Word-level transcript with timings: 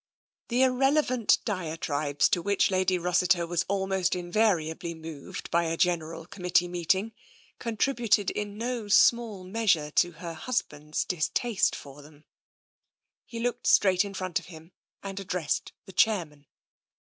The 0.47 0.63
irrelevant 0.63 1.37
diatribes 1.45 2.27
to 2.29 2.41
which 2.41 2.71
Lady 2.71 2.97
Rossiter 2.97 3.45
was 3.45 3.67
almost 3.69 4.15
invariably 4.15 4.95
moved 4.95 5.51
by 5.51 5.65
a 5.65 5.77
General 5.77 6.25
Committee 6.25 6.67
meet 6.67 6.95
ing 6.95 7.13
contributed 7.59 8.31
in 8.31 8.57
no 8.57 8.87
small 8.87 9.43
measure 9.43 9.91
to 9.91 10.13
her 10.13 10.33
husband's 10.33 11.05
distaste 11.05 11.75
for 11.75 12.01
them. 12.01 12.23
He 13.27 13.39
looked 13.39 13.67
straight 13.67 14.03
in 14.03 14.15
front 14.15 14.39
of 14.39 14.47
him 14.47 14.71
and 15.03 15.19
addressed 15.19 15.71
the 15.85 15.93
chairman. 15.93 16.47